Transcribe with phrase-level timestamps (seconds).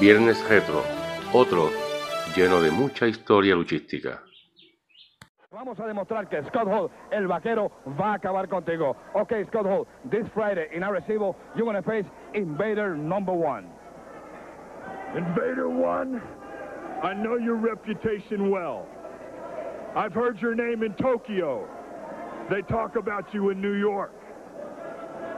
[0.00, 0.82] Viernes Retro,
[1.32, 1.70] otro
[2.34, 4.20] lleno de mucha historia luchística.
[5.52, 8.96] Vamos a demostrar que Scott Hall, el vaquero, va a acabar contigo.
[9.14, 12.04] Ok, Scott Hall, this Friday in Arecibo, you're going to face
[12.34, 13.70] Invader number one.
[15.16, 16.20] Invader One,
[17.04, 18.88] I know your reputation well.
[19.94, 21.68] I've heard your name in Tokyo.
[22.50, 24.12] They talk about you in New York.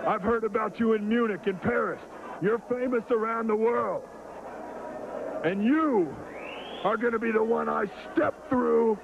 [0.09, 2.01] I've heard about you in Munich and Paris.
[2.41, 4.03] You're famous around the world.
[5.47, 6.13] And you
[6.83, 8.99] are going to be the one I step through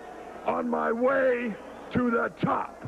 [0.44, 1.54] on my way
[1.92, 2.82] to the top.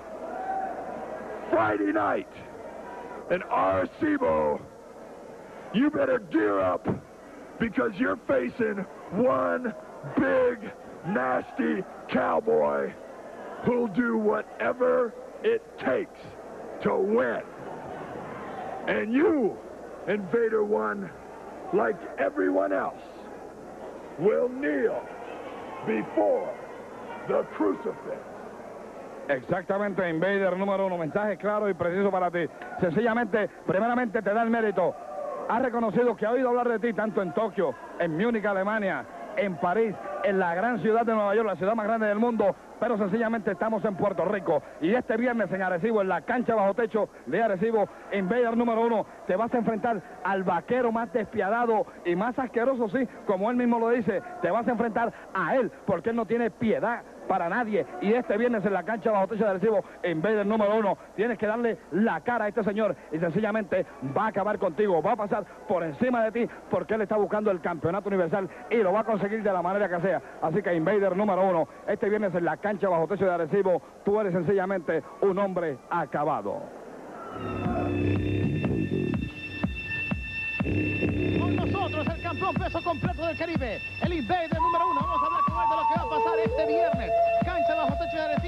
[1.51, 2.33] Friday night
[3.31, 4.61] in Arecibo,
[5.73, 6.89] you better gear up
[7.61, 9.73] because you're facing one
[10.17, 10.73] big,
[11.07, 12.93] nasty cowboy
[13.65, 16.19] who'll do whatever it takes
[16.83, 17.43] to win.
[18.89, 19.57] And you,
[20.09, 21.09] Invader One,
[21.73, 23.01] like everyone else,
[24.19, 25.01] will kneel
[25.87, 26.53] before
[27.29, 28.19] the crucifix.
[29.29, 30.99] Exactamente, Invader número uno.
[30.99, 32.47] Mensaje claro y preciso para ti.
[32.81, 34.95] Sencillamente, primeramente te da el mérito.
[35.49, 39.05] Ha reconocido que ha oído hablar de ti tanto en Tokio, en Múnich, Alemania,
[39.37, 42.55] en París, en la gran ciudad de Nueva York, la ciudad más grande del mundo,
[42.81, 44.63] pero sencillamente estamos en Puerto Rico.
[44.81, 49.07] Y este viernes en Arecibo, en la cancha bajo techo de Arecibo, Invader número uno,
[49.27, 53.79] te vas a enfrentar al vaquero más despiadado y más asqueroso, sí, como él mismo
[53.79, 57.87] lo dice, te vas a enfrentar a él, porque él no tiene piedad para nadie.
[58.01, 60.97] Y este viernes en la cancha bajo techo de Arecibo, en vez del número uno,
[61.17, 65.13] tienes que darle la cara a este señor y sencillamente va a acabar contigo, va
[65.13, 68.93] a pasar por encima de ti porque él está buscando el campeonato universal y lo
[68.93, 70.21] va a conseguir de la manera que sea.
[70.43, 74.21] Así que Invader número uno, este viernes en la cancha bajo techo de Arecibo, tú
[74.21, 76.63] eres sencillamente un hombre acabado.
[81.39, 84.54] Con nosotros el campeón peso completo del Caribe, el Invader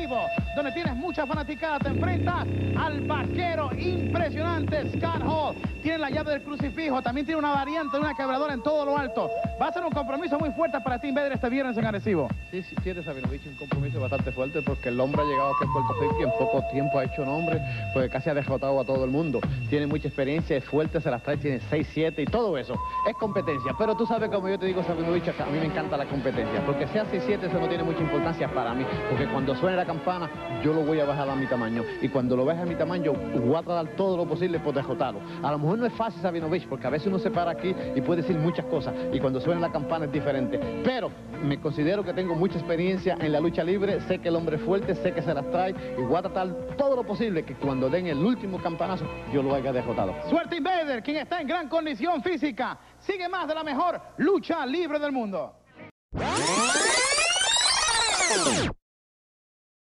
[0.07, 1.79] techo de Arecibo, donde tienes mucha fanaticada.
[1.79, 2.47] Te enfrentas
[2.77, 5.55] al vaquero impresionante, Scott Hall.
[5.83, 9.31] Tiene la llave del crucifijo, también tiene una variante, una quebradora en todo lo alto.
[9.61, 12.29] Va a ser un compromiso muy fuerte para ti, Invader, este viernes en Arecibo.
[12.51, 15.73] Sí, sí, tiene Sabinovich un compromiso bastante fuerte porque el hombre ha llegado aquí a
[15.73, 17.61] Puerto Rico y en poco tiempo ha hecho nombre,
[17.93, 19.41] porque casi ha derrotado a todo el mundo.
[19.69, 22.75] Tiene mucha experiencia, es fuerte, se las trae, tiene 6, 7 y todo eso.
[23.09, 26.07] Es competencia, pero tú sabes como yo te digo, Sabinovich, a mí me encanta la
[26.07, 29.77] competencia, porque sea 6, 7 eso no tiene mucha importancia para mí, porque cuando suene
[29.77, 30.29] la campana
[30.63, 33.13] yo lo voy a bajar a mi tamaño y cuando lo baje a mi tamaño
[33.13, 35.21] voy a tratar todo lo posible por derrotarlo.
[35.43, 38.01] A lo mejor no es fácil Sabinovich, porque a veces uno se para aquí y
[38.01, 41.11] puede decir muchas cosas y cuando suena la campana es diferente, pero
[41.43, 44.63] me considero que tengo mucha experiencia en la lucha libre, sé que el hombre es
[44.63, 47.89] fuerte, sé que se las trae y voy a tratar todo lo posible que cuando
[47.89, 50.15] den el último campanazo yo lo haya derrotado.
[50.29, 52.79] Suerte Invader, quien está en gran condición física.
[52.99, 55.55] Sigue más de la mejor lucha libre del mundo.